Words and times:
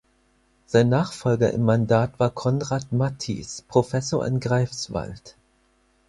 Sein 0.65 0.89
Nachfolger 0.89 1.53
im 1.53 1.61
Mandat 1.61 2.19
war 2.19 2.31
Conrad 2.31 2.91
Matthies, 2.91 3.61
Professor 3.67 4.25
in 4.25 4.39
Greifswald. 4.39 5.35